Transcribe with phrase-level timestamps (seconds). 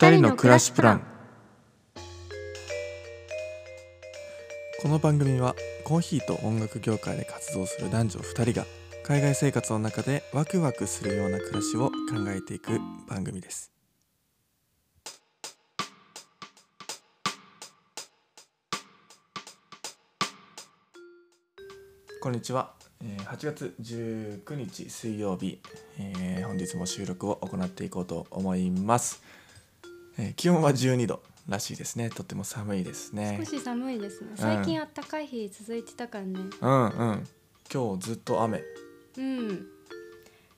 [0.00, 1.02] 二人の暮らしプラン。
[4.80, 8.66] この番組はコーヒーと音楽業界で活動する男女2人が
[9.02, 11.92] 海外生活の中でワクワクするような暮らしを考
[12.28, 13.72] えていく番組です。
[22.20, 22.72] こんにちは。
[23.02, 25.60] えー8月19日水曜日、
[25.98, 29.22] えー本日も収録を行っていこうと思います、
[30.18, 32.10] えー気温は12度らしいですね。
[32.10, 33.40] とっても寒いですね。
[33.42, 34.32] 少し寒いですね。
[34.34, 36.40] 最近あったかい日続いてたからね。
[36.60, 37.28] うんうん。
[37.72, 38.62] 今日ずっと雨。
[39.16, 39.66] うん。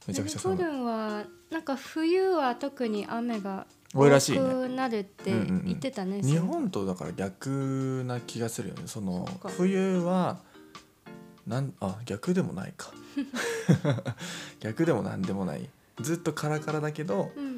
[0.08, 0.58] めちゃくちゃ寒い。
[0.58, 4.38] ルンはなんか冬は特に雨が多いらしいね。
[4.38, 5.64] くなるってうんうんうん。
[5.66, 8.82] 言ってたね、日本とだから逆な気がするよね。
[8.86, 10.40] その冬は
[11.46, 12.90] なんあ逆でもないか。
[14.58, 15.68] 逆でもなんでもない。
[16.00, 17.49] ずっとカラカラだけどうんうん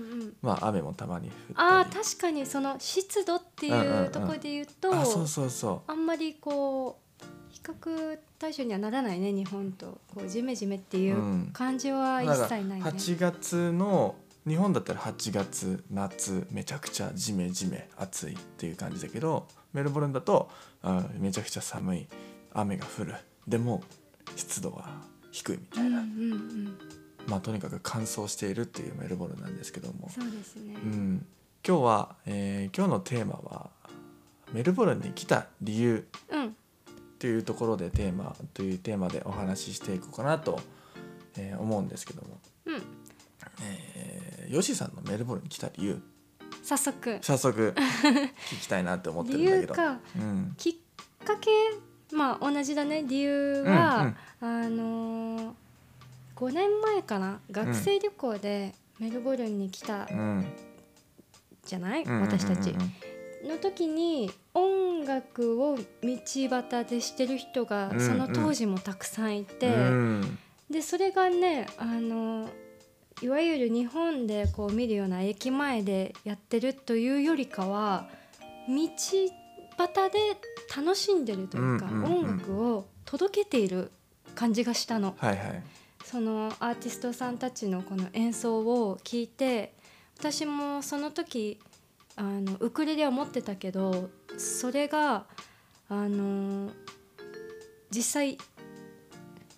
[0.42, 1.55] まあ雨もたまに降ったり。
[1.56, 5.90] あー確かにその湿度ってうんうんうんいうところで言うと、あそうそうそう。
[5.90, 9.99] あんまりこう比較対象にはならないね日本と。
[10.15, 11.51] こうジメジメっていううん。
[11.52, 12.82] 感じは一切ないね。
[12.82, 20.51] 8月の日本だったら8月夏めちゃくちゃジメジメ暑いっていう感じだけどメルボルンだと
[20.82, 22.06] あめちゃくちゃ寒い
[22.52, 23.15] 雨が降る。
[23.46, 23.82] でも
[24.34, 26.79] 湿度は低いみたいな、うんうんうん、
[27.26, 30.74] まあとにかく乾燥しているっていうメルボルンなんですけども、そうですね。
[30.74, 31.26] うん、
[31.66, 33.70] 今日は、えー今日のテーマは
[34.52, 36.56] メルボルンに来た理由うん、
[37.18, 40.60] というところでテーマというテーマでお話ししていこうかなと、
[41.37, 42.82] えー思うんですけども、うん、
[43.62, 46.02] えー、ヨシさんのメルボルンに来た理由。
[46.62, 47.18] 早速。
[47.23, 49.74] 早速 聞きたいなって思ってるんだけど。
[49.74, 50.00] 理由か。
[50.16, 50.54] うん。
[50.56, 50.74] きっ
[51.24, 51.50] かけ
[52.12, 53.04] まあ同じだね。
[53.06, 55.52] 理由は、あのー、
[56.43, 57.40] 5年前かな？
[57.52, 60.09] 学生旅行でメルボルンに来た
[61.65, 62.74] じゃない、うん私たち。
[63.45, 70.39] の時に音楽を道端でしてる人がうんその当時もたくさんいて、うん。
[70.69, 72.49] でそれがねあの
[73.21, 78.09] いわゆる日本でこう見るような駅前でやってるというよりかは
[78.69, 78.75] 道
[79.77, 80.19] 端で
[80.77, 83.93] 楽しんでるというか、音楽を届けている
[84.34, 85.15] 感じがしたの。
[85.19, 85.62] はいはい
[86.12, 89.73] そのアーティストさんたちのこの演奏を聞いて
[90.19, 91.59] 私もその時
[92.17, 95.25] あのウクレレは持ってたけどそれが
[95.89, 96.71] あの
[97.91, 98.37] 実際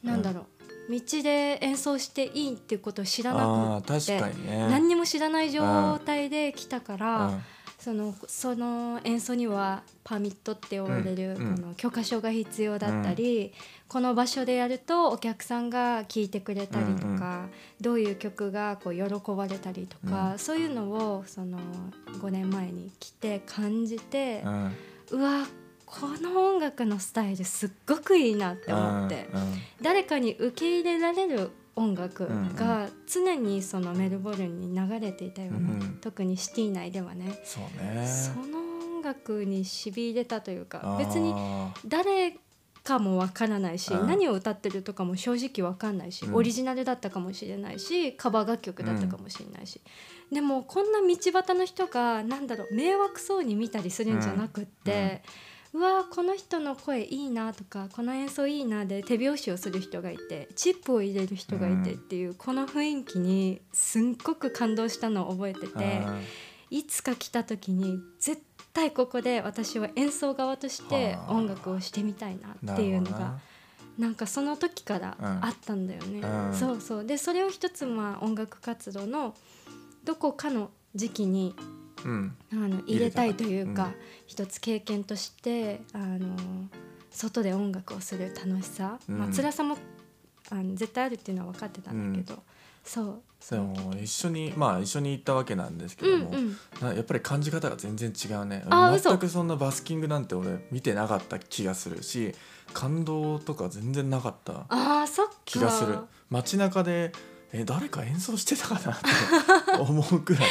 [0.05, 0.47] なんだろ
[0.89, 4.67] う、道で演奏していいっていうことを知らあなあ確かにね。
[4.69, 7.43] く何にも知らない状態で来たから、うん
[7.85, 11.55] そのその演奏にはパーミットって呼ばれるうんうん。
[11.57, 13.53] この許可書が必要だったり、
[13.89, 17.49] この場所でやるとお客さんが聴いてくれたりとか、
[17.83, 21.59] どういう曲がこう喜ばれたりとか、そういうのをその
[22.23, 24.73] 5年前に来て感じてう、ん。
[25.11, 25.47] うわ
[25.85, 29.55] この音楽のスタイルすっごくいいなって思って、うんうん。
[29.83, 37.41] 誰かに受け入れられる音楽が常にそのメルボルンに流れていたような、うん特にシティ内ではね。
[37.45, 38.07] そうね。
[38.07, 38.59] その
[38.99, 41.35] 音楽にしびれたというか別に
[41.87, 42.37] 誰
[42.83, 44.07] かもわからないしうん。
[44.07, 46.35] 何を歌ってるとかも正直わかんないし、うん。
[46.35, 49.81] オリジナルだったかもしれないしカバー楽曲だったかもしれないし、
[50.31, 55.23] でもこんな道端の人がなんだろう迷惑そうに見たりするんじゃなくって、
[55.75, 65.75] うわこの人の声いいなとかこの演奏いいなで手拍子をする人がいてチップを入れる人がいてっていう、この雰囲気にすんごく感動したのを覚えてて。
[65.77, 66.21] あ
[66.71, 66.85] い。
[66.85, 68.43] つか来た時に絶
[68.73, 71.33] 対ここで私は演奏側としてはあ。
[71.33, 73.39] 音楽をしてみたいーなっていうのが
[73.99, 75.27] なんかその時からうん。
[75.27, 76.21] あったんだよね。
[76.21, 76.55] うん。
[76.55, 77.05] そうそう。
[77.05, 79.35] でそれを一つまあ音楽活動の
[80.05, 81.74] どこかの時期にうん
[82.05, 83.95] あの入れたいというか、うん
[84.27, 86.35] 一つ経験としてあの
[87.11, 89.77] 外で音楽をする楽しさ、まあうん辛さも
[90.51, 92.43] あの絶対あるっていうのは分かってたんだけど、
[92.85, 93.23] そう。
[93.51, 96.57] でも一緒にまあ一緒に行ったわけなんですけども、うんうん。
[96.81, 98.65] なやっぱり感じ方が全然違うね。
[99.03, 102.35] 全くそんなバスキングなんて俺見てなかった気がするし
[102.73, 105.35] 感動とか全然なかったあーそっか。
[105.45, 105.99] 気がする。
[106.31, 107.13] 街中で
[107.53, 110.45] え誰か演奏してたかなって思うくらい、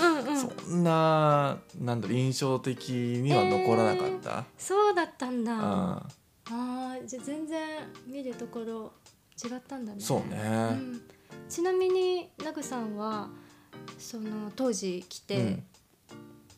[0.00, 0.11] うんうん
[0.50, 5.54] そんななんだ印象的には残らなかった、そうだったんだ。
[5.54, 6.06] あ
[6.50, 7.60] あーじゃあ全然
[8.06, 8.92] 見るところ
[9.42, 10.00] 違ったんだね。
[10.00, 10.38] そうね。
[10.72, 11.02] うん。
[11.48, 13.28] ちなみにナグさんは
[13.98, 15.62] その当時来て、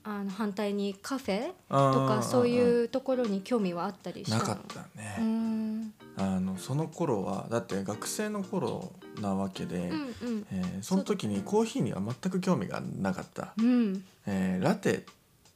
[0.02, 10.46] あの反対にカフェととかそういうところに興味はあったりしたのなかったね、うんあのその頃はだって学生の頃なわけで、うんうん。
[10.52, 14.04] えーその時にコーヒーには全く興味がなかった、うん。
[14.26, 15.04] えーラテ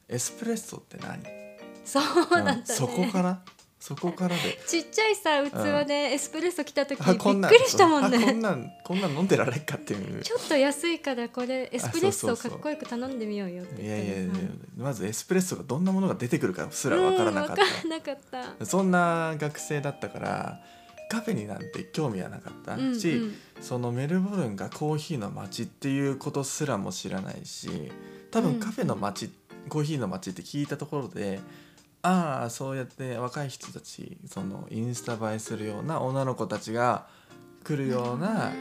[0.07, 1.21] エスプレッソって何、
[1.85, 3.41] そうだったね、うんそこから
[3.79, 4.59] そこからで。
[4.67, 10.21] ちっちゃいさ器でエスプレッソ来た時びっくりしたもんあこんねなんこんなん飲んでられっかっていう。
[10.21, 14.39] ちょっと安いからこれエスプレッソかっこよく頼んでみようよっていやいやいや、はい
[14.77, 17.55] まずエスプレッソがどんなものが出てくるかすら分からなかっ
[18.31, 18.43] た。
[18.59, 20.61] た、そんな学生だったから
[21.09, 22.75] カフェになんて興味はなかった。
[22.75, 22.99] うんうん。
[22.99, 23.19] し、
[23.61, 27.91] そのメルボルンがコーヒーの街っていうことすらも知らないし
[28.29, 28.45] 多うん。
[28.53, 29.31] 分カフェの街、
[29.69, 31.39] コーヒーの街って聞いたところで
[32.01, 37.07] ああそうやって若い人たちそのインスタ映えするような女の子たちが
[37.63, 38.51] 来るような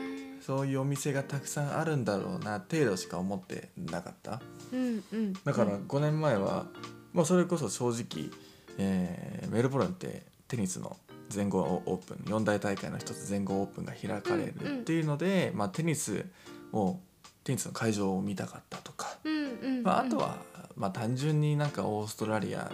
[0.41, 4.41] そういうお店がたくさんあるんだろうな程度しか思ってなかった？
[4.73, 5.33] うんうん。
[5.45, 6.67] だから5年前は、
[7.13, 8.31] まあ、それこそ正直、
[8.79, 10.97] えーメルボルンってテニスの
[11.29, 16.25] 全豪オープン四大大会の一つ全豪オープンが開かれるっていうので、まあ、テニス
[16.73, 16.99] を
[17.45, 19.83] テニスの会場を見たかったとか、うんうんうん。
[19.83, 20.37] まあ、あとは、
[20.77, 22.71] まあ、単純になんかオーストラリア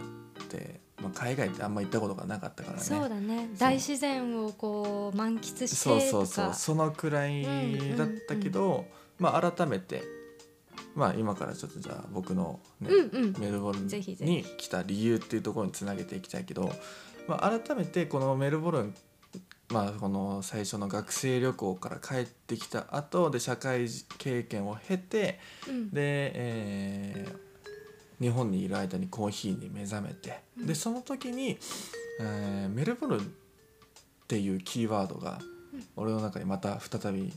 [1.02, 2.82] まあ、海外ってあんま行ったことがなかったからね。
[2.82, 3.50] そうだね。
[3.58, 6.55] 大自然をこう満喫してそうそうそう。
[6.55, 7.44] そのくらい
[7.96, 8.87] だったけど、
[9.19, 10.02] まあ改めて
[10.94, 13.35] まあ今からちょっとじゃあ僕の、ねうんうん。
[13.38, 16.73] メルボルンに来た理由っていうところにつなげていきたいけど、
[17.26, 18.94] まあ、改めてこのメルボルン
[19.69, 23.87] まあこの最初の学生旅行から帰ってきた後で社会
[24.19, 25.91] 経験を経てうん。
[25.91, 25.94] で、
[26.35, 27.34] えー
[28.25, 30.67] 日本にいる間にコーヒーに目覚めて、うん。
[30.67, 31.59] でその時に、
[32.21, 33.23] えーメルボルンっ
[34.26, 35.41] ていうキーワードが
[35.75, 35.85] うん。
[35.97, 37.32] 俺の中にまた再び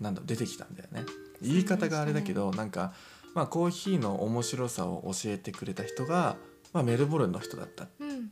[0.00, 1.04] なんだ出てきたんだよね。
[1.40, 2.92] 言い方があれだけど、なんか、
[3.34, 6.36] まあ、コーヒーの面白さを教えてくれた人が、
[6.72, 7.86] まあ、メルボルンの人だった。
[8.00, 8.28] うんうん。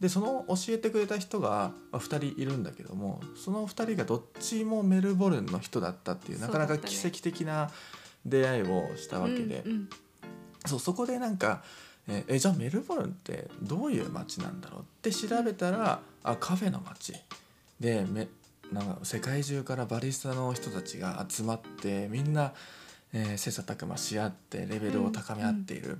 [0.00, 7.70] でその教えてくれた人が、まあ、2人いるんだけどもその2人がどっちもメルボルンの人だったっていうなかなか奇跡的な
[8.26, 9.88] 出会いをしたわけで、うんうん
[10.66, 11.62] そうそこでなんか
[12.08, 17.14] ええじゃあメルボルンってどういう街なんだろうって調べたらあカフェの街。
[17.80, 18.28] でめ
[18.72, 22.52] なんか世界中からバリスタの人たちが集まってみんな、
[23.12, 25.98] えー切磋琢磨し合ってレベルを高め合っている。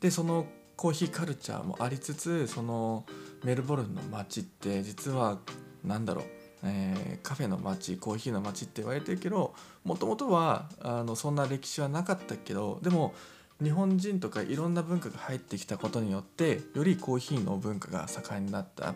[0.00, 3.04] でそのコーヒーカルチャーもありつつその
[3.44, 5.38] メルボルンの街って実は
[5.84, 6.24] なんだろう、
[6.64, 9.54] えーカフェの街コーヒーの街って言われてるけど
[9.84, 13.14] もともとはあのそんな歴史はなかったけどでも
[13.62, 18.94] 日本人とかいろんな文化が入ってきたことによってよりコーヒーの文化が盛んになったっ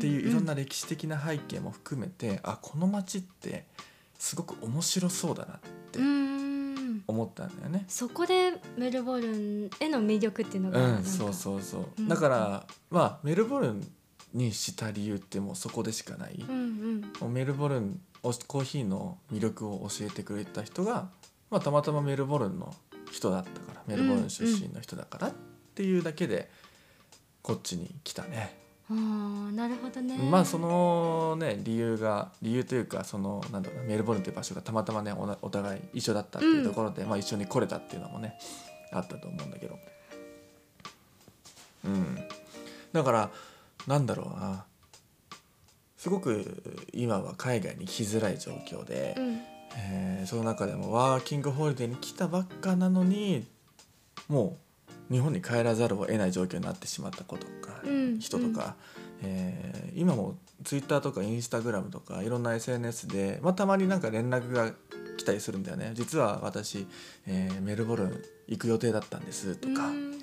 [0.00, 3.66] ていういろんな歴史的な背景も含めて、あこの街って
[4.18, 5.58] すごく面白そうだなっ
[5.92, 7.84] てうん思ったんだよね。
[7.88, 12.08] そこでメルボルンへの魅力っていうのがうん、そうそうそう、うん。
[12.08, 13.86] だからまあメルボルン
[14.32, 17.00] にした理由ってもうそこでしかない、うんうん。
[17.20, 21.08] もうメルボルンおコーヒーの魅力を教えてくれた人が、
[21.50, 22.74] まあ、たまたまメルボルンの
[23.14, 25.32] 人だったからメルボルン出身の人だからっ
[25.74, 26.50] ていうだけで
[27.42, 28.56] こっちに来たね。
[28.90, 28.92] あ
[29.48, 30.16] あなるほどね。
[30.16, 38.36] まあそのね理由が理由というかそのなんだろうなメルボルンっていう場所がたまたまねおなお互い一緒だったっていうところで、まあ、一緒に来れたっていうのもね
[38.92, 39.78] あったと思うんだけど。
[41.84, 42.18] うん。
[42.92, 43.30] だから
[43.86, 44.64] なんだろうな。
[45.96, 46.62] すごく
[46.92, 53.46] 今は海外に来づらい状況で、うんえーその中でもワーキングホリデーに来たばっかなのに
[54.28, 54.56] も
[55.10, 58.76] う日本に帰らざるを得ない状況になってしまった子とか、うん人とか、
[59.22, 64.72] えー今もツイッターとかインスタグラムとかいろんな SNS で、まあ、たまになんか連絡が
[65.16, 65.92] 来たりするんだよね。
[65.94, 66.86] 実は私、
[67.26, 70.20] えーメルボルン行く予定だったんですとか、うん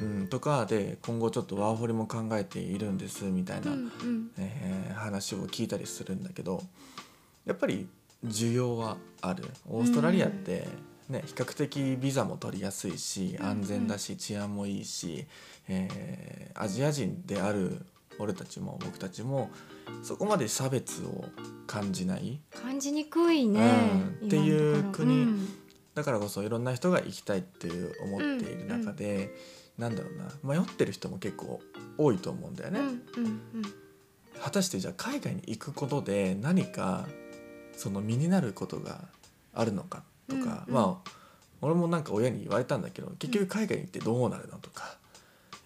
[0.00, 4.30] うん、とかで今後ちょっとワーホリも考えているんですみたいな、うんうん。
[4.38, 6.62] えー話を聞いたりするんだけど
[7.44, 7.86] やっぱり
[8.24, 9.44] 需要はある。
[9.68, 10.66] オーストラリアって、
[11.08, 13.50] ね比較的ビザも取りやすいしうんうん。
[13.50, 15.26] 安全だし治安もいいし、
[15.68, 17.84] えーアジア人である
[18.18, 19.50] 俺たちも僕たちも
[20.02, 21.24] そこまで差別を
[21.66, 22.40] 感じない。
[22.54, 24.26] 感じにくいね、うん。
[24.28, 25.14] っていう国。
[25.14, 25.48] うん。
[25.94, 29.34] だからこそいろんな人が行きたいっていう思っている中で、
[29.78, 30.56] なんだろうな。
[30.56, 31.60] 迷ってる人も結構
[31.98, 32.80] 多いと思うんだよね。
[32.80, 33.02] うんうん。
[34.42, 37.06] 果たしてじゃあ海外に行くことで何か
[37.76, 39.04] その身になることが
[39.52, 40.74] あるのかとか、うんうん。
[40.74, 41.10] まあ
[41.60, 44.96] 俺もなんか親に言われたんだけど結局海外に行ってどうなるのとか、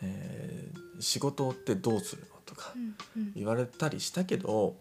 [0.02, 3.32] えー仕事ってどうするのとかうんうん。
[3.36, 4.74] 言われたりしたけど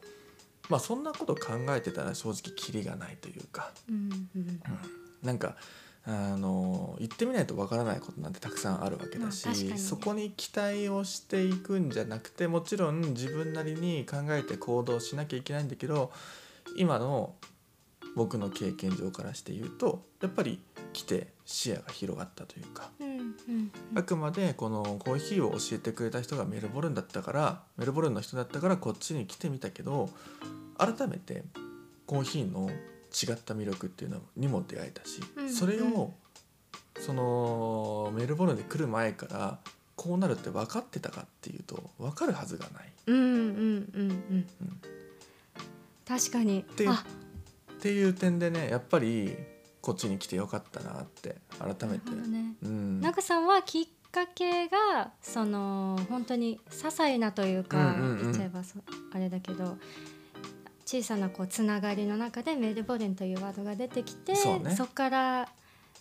[0.67, 4.61] まあそんなこと考えてたら正直キリがないというか、うんうん。
[5.21, 5.55] なんか
[6.05, 16.11] あの行ってみないとわからないことなんてたくさんあるわけだし、まあねそこに期待をしていくんじゃなくてもちろん自分なりに考えて行動しなきゃいけないんだけど
[16.75, 17.35] 今の
[18.15, 20.59] 僕の経験上からして言うとやっぱり
[20.93, 22.89] 来て視野が広がったというか。
[22.99, 23.13] うんう
[23.51, 30.09] んあくまでこのコーヒーを教えてくれた人がメルボルンだったからメルボルンの人だったからこっちに来てみたけど
[30.77, 31.43] 改めて
[32.05, 36.13] コーヒーの違った魅力っていうのにも出会えたし、うんそれを
[36.99, 39.59] そのメルボルンで来る前から
[39.95, 42.91] こうなるって分かってたかっていうと分かるはずがない。
[43.07, 44.11] うんうんうん。
[44.31, 44.47] うん
[46.07, 46.63] 確かに。
[46.63, 47.03] てあ。
[47.73, 49.35] っていう点でねやっぱり
[49.81, 52.11] こっちに来てよかったなって改めて。
[52.11, 52.55] ね。
[52.63, 53.01] うん。
[53.21, 58.17] さんはきっかけがその本当に些細なというか、うんうんうん。
[58.23, 58.79] 言っちゃえばそ
[59.13, 59.77] あれだけど
[60.85, 64.75] 小さなこうつながりの中でメルボルンというワードが出てきてそうね。
[64.77, 65.49] こから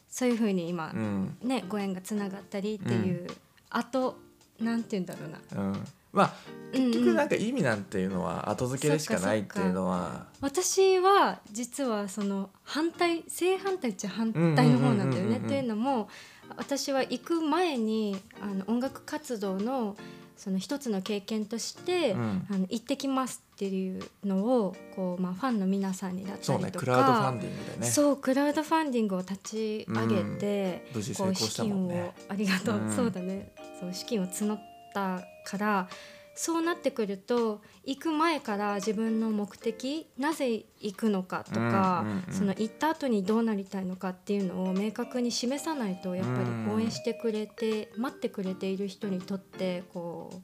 [0.08, 1.36] そういうふうに今、うん。
[1.42, 3.26] ねご縁がつながったりっていう、
[3.70, 4.18] あと
[4.60, 5.64] なんて言うんだろうな。
[5.64, 5.84] うん、
[6.16, 6.34] まあ
[6.72, 6.92] 結うんうん。
[6.92, 10.26] 局なんか意味なんていうのは後付けでしかないっていうのは。
[10.40, 15.48] 私は実はその反対正反対っちゃ反対の方なんだようんうんうんうんうんね。
[15.48, 16.08] というのも
[16.56, 19.96] 私は行く前にあの音楽活動の
[20.36, 22.46] その一つの経験として、うん。
[22.50, 27.86] あの行ってきますっていうのをこう、まあ、ファンの皆さんにだったそうねりとかクラウドファンディングでね。
[27.86, 32.12] そうクラウドファンディングを立ち上げて、無事成こう功した資金をもんね。
[32.28, 32.92] ありがとう、うん。
[32.94, 33.52] そうだね。
[33.80, 35.88] そう資金を募ったから
[36.34, 46.64] そうなってくると行く前から自分の目的なぜ行くのかとか、その行った後にどうなりたいのかっていうのを明確に示さないとやっぱうん。
[46.66, 50.42] り応援してくれて、待ってくれている人にとってこ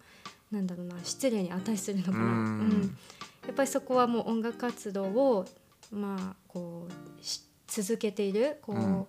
[0.51, 2.19] うなんだろうな失礼に値するのかな。
[2.19, 2.25] うん。
[2.25, 2.33] う
[2.65, 2.99] ん。
[3.47, 5.45] やっぱりそこはもう音楽活動を
[5.91, 9.07] まあこうし続けているこう、うん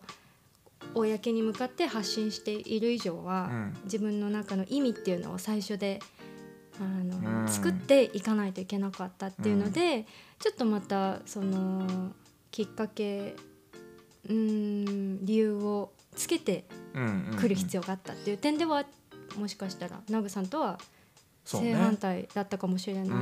[0.96, 3.74] 公に向かって発信している以上は、うん。
[3.86, 6.00] 自分の中の意味っていうのを最初で
[6.80, 7.48] あの、うん。
[7.48, 10.06] 作っていかないといけなかったっていうので、
[10.40, 12.14] ちょっとまたその
[12.52, 13.36] きっかけ
[14.30, 18.86] うん理由をつけて来る必要要があったっていう点では、
[19.38, 20.80] もしかしたらナグさんとは
[21.46, 23.08] 正反対だったかもしれない。
[23.08, 23.20] うんうんう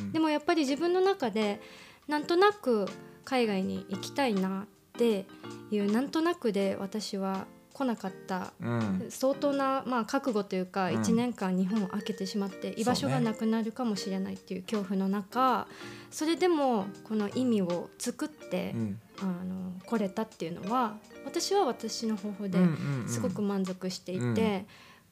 [0.00, 0.12] ん。
[0.12, 1.60] でもやっぱり自分の中で
[2.08, 2.88] なんとなく
[3.24, 4.66] 海外に行きたいなっ
[5.00, 5.26] て
[5.70, 9.06] いうなんとなくで私は来なかったうん。
[9.08, 11.00] 相当な、まあ、覚悟というかうん。
[11.00, 15.66] 1年間日本を空けてしまって居場所がなくなるかもしれないっていう恐怖の中
[16.10, 19.00] それでもこの意味を作って、うん。
[19.22, 22.58] あの来れたっていうのは私は私の方法で
[23.06, 24.66] すごく満足していて、うん。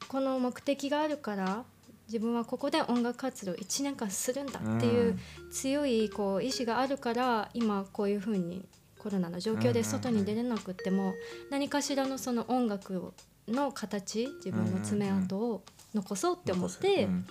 [0.07, 1.63] この目的があるから
[2.07, 5.19] 自分はここで音楽活動を1年間するんだっていう
[5.51, 8.65] 強いこう意志があるから今こういうふうに
[9.09, 11.15] コロナの状況で外に出れなくっても
[11.49, 13.11] 何かしらのその音楽
[13.47, 15.63] の形自分の爪痕を
[15.95, 17.25] 残そうって思ってうん。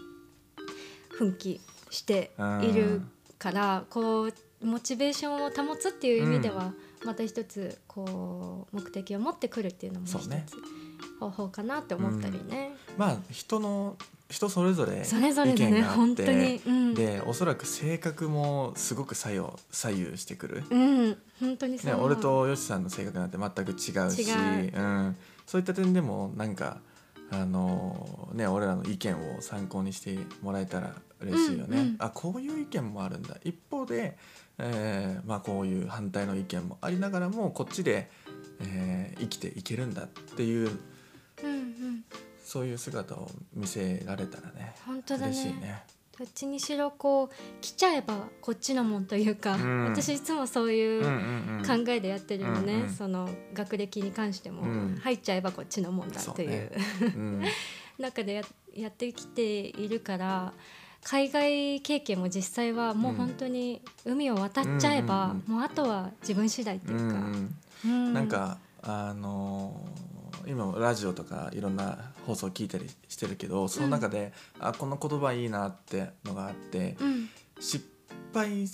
[1.11, 2.31] 奮起して
[2.63, 3.03] いる
[3.41, 6.73] からこうモチベーションを保つっていう意味では
[7.05, 10.31] また一つこう目的を持ってくるっていうのも一つ
[11.19, 12.77] 方法かなって思ったりね。
[12.97, 13.97] まあ人の
[14.29, 20.65] 人それぞれ意見があってねうん、でおそらく性格もすごく作用左右してくる。
[20.71, 25.17] うん本当にそうね、俺とよしさんの性格なんて全く違うし違うん、
[25.47, 26.79] そういった点でもなんか
[27.31, 31.79] あのね俺らの意見を参考にしてもらえたら嬉しいよね。
[31.79, 31.97] うんうん。
[31.99, 33.37] あこういう意見もあるんだ。
[33.45, 34.19] 一方で、
[34.59, 38.11] えーまあ、こういう反対の意見もありながらもこっちで、
[38.61, 40.71] えー生きていけるんだっていう
[41.43, 42.05] うんうん
[42.49, 45.61] そういう姿を見せられたらね本当だ嬉しいね。
[45.61, 45.83] ね。
[46.19, 49.85] どっちにしろこう来ちゃえばこっちのもんというか、うん。
[49.91, 51.03] 私いつもそういう
[51.67, 52.91] 考えでやってるのね、うんうん。
[52.91, 54.99] その学歴に関しても、うん。
[55.03, 56.73] 入っちゃえばこっちのもんだという。
[56.99, 57.45] そううん。
[58.01, 58.43] 中でや
[58.75, 60.55] やってきているから
[61.03, 67.55] 海外経験も実際はもう本当に海を渡っちゃえば、うんもうあとは自分次第っていうか、うん。
[67.85, 68.15] うん。
[68.15, 77.31] なんかあのー今もラジオとかいろんな放送聞いたりしてるけどその中で、あこの言葉いいなってのがあってうん。
[77.59, 77.85] 失
[78.35, 78.67] 敗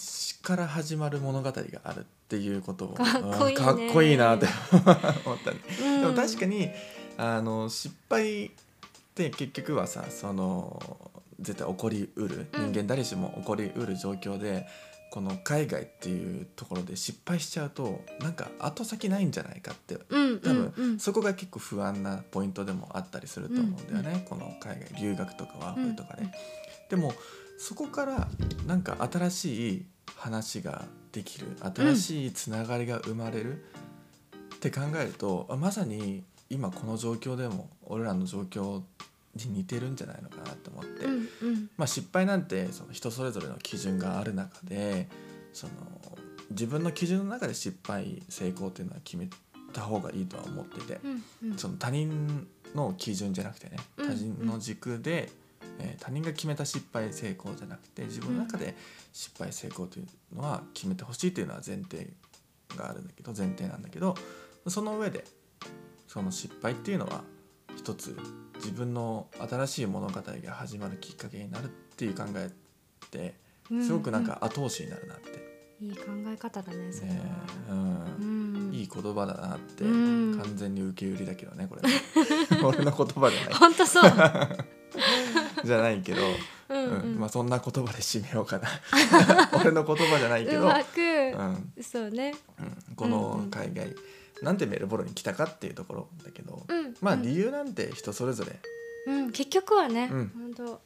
[0.42, 3.64] から始まる物語があるっていうことをかっこいいね。
[3.64, 4.46] かっこいいなって
[5.24, 5.58] 思ったね。
[5.80, 6.00] うん。
[6.00, 6.68] でも確かに
[7.16, 8.50] あの失敗っ
[9.14, 12.72] て結局はさその絶対起こりうるうん。
[12.72, 14.66] 人間誰しも起こりうる状況で、
[15.14, 20.84] この海外っていうところで失敗しちゃうとなんか後先ないんじゃないかってうん多分、うん。
[20.86, 26.34] うんそこが結構不安なポイントでもあったりすると思うんだよね、この海外留学とかワーホリとかね。
[26.90, 26.96] で。
[26.96, 27.14] も
[27.58, 28.28] そこから
[28.66, 33.64] なんか新しい話ができる新しいつながりが生まれる、
[34.56, 38.84] って考えるとあまさに今この状況でも俺らの状況に
[39.36, 41.70] 似てるんじゃないのかなと思って、うんうん。
[41.76, 45.08] まあ、失敗なんてその人それぞれの基準がある中で
[45.52, 45.72] その
[46.50, 49.28] 自分の基準の中で失敗成功っていうのは決め
[49.72, 51.58] た方がいいとは思ってて、うんうん。
[51.58, 55.30] その他人の基準じゃなくてねうん他人の軸で、
[55.78, 58.76] えー他人が決めた失敗成功じゃなくて自分の中で
[59.12, 62.08] 失敗成功というのは決めてほしいというのは前提
[62.76, 64.14] があるんだけど前提なんだけど
[64.68, 65.24] その上で
[66.06, 67.22] その失敗っていうのは
[67.76, 68.16] 一つ
[68.56, 73.34] 自分の新しい物語が始まるきっかけになるっていう考えって
[73.82, 77.22] すごくなんか後押しになるなって、いい考え方だねそれは、ね
[77.68, 78.66] うん。
[78.68, 78.74] うん。
[78.74, 80.38] いい言葉だなってうん。
[80.38, 81.88] 完全に受け売りだけどねこれね
[82.64, 83.54] 俺の言葉じゃない。
[83.54, 84.12] 本当そう。
[85.64, 86.22] じゃないけど、
[86.68, 87.00] うんうん。
[87.00, 87.18] うん。
[87.18, 88.68] まあそんな言葉で締めようかな。
[89.60, 91.72] 俺の言葉じゃないけど、うまうく、ん。
[91.82, 92.34] そうね。
[92.58, 93.94] うん、この海外、
[94.44, 96.94] なんでメルボルンに来たかっていうところだけど、うん。
[97.00, 97.22] まあうん。
[97.22, 98.60] 理由なんて人それぞれ。
[99.06, 100.32] うん、結局はね、うん。
[100.34, 100.80] 本当。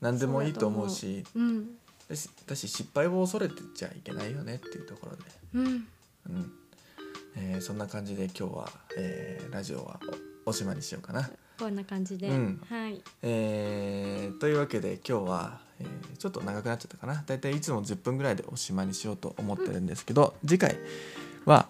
[0.00, 1.76] 何でもいいと思うしうん。
[2.08, 5.22] だしだし失敗を恐れてちゃいけないよねっていうところで、
[5.54, 5.66] うん。
[5.66, 6.52] うん。
[7.36, 10.00] えーそんな感じで今日は、えーラジオは
[10.46, 11.30] おおしまいにしようかな。
[11.58, 12.60] こんな感じで、うん。
[12.68, 13.02] はい。
[13.22, 17.22] えーというわけで今日は、えーちょっと長くなっちゃったかな。
[17.26, 20.76] だいたいいつも10分ぐらいでおしまいにしようと思ってるんですけど、次回
[21.46, 21.68] は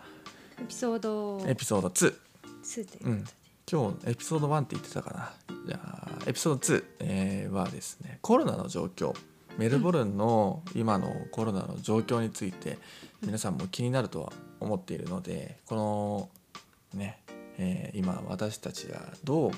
[0.61, 2.15] エピソードエピソード2
[2.63, 3.33] 2ということで、
[3.71, 5.33] 今日エピソード1って言ってたかな。
[5.67, 9.15] じゃあエピソード2、えーはですねコロナの状況。
[9.59, 12.79] メルボルンの今のコロナの状況について
[13.21, 16.29] 皆さんも気になるとは思っているのでこの
[16.95, 17.19] ね、
[17.59, 19.51] えー今私たちがどう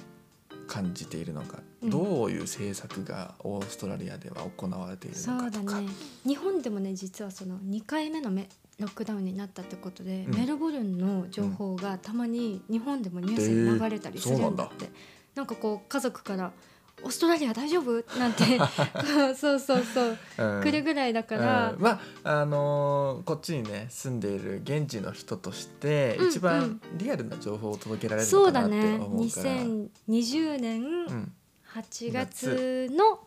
[0.66, 1.90] 感じているのか、うん。
[1.90, 5.64] どういう政策がオーストラリアでは行われているそのかとか。
[5.64, 5.88] うだね。
[6.24, 8.48] 日本でもね実はその2回目のメ
[8.78, 10.34] ロックダウンになったってことで、うん。
[10.34, 14.90] メルボルンの情報がたまに日本でもニュースに流れたりするんだって、
[15.34, 16.52] なんかこう家族から
[17.02, 18.44] 「オーストラリア大丈夫?」なんて。
[19.36, 20.18] そうそうそう。
[20.38, 20.62] うん。
[20.62, 21.82] 来るぐらいだから、うん。
[21.82, 31.32] まああのーこっちにね住んでいる現地の人としてうん一番リアルな情報を届けられるのそうかなってだね思うから、2020年うん。
[31.74, 33.20] 8月の、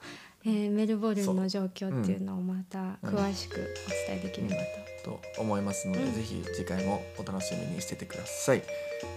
[0.45, 3.57] えーメルボルンの状況っていうのをまた詳しくお
[4.11, 4.85] 伝えできればと。
[5.05, 8.63] と思いますので、うんぜひ次回もお楽しみにしててください。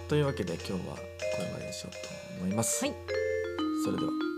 [0.07, 1.01] というわけで今日はこ
[1.39, 2.85] れまでにしようと思います。
[2.85, 2.95] はい
[3.83, 4.28] それでは。